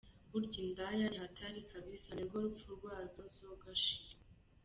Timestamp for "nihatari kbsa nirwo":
1.11-2.37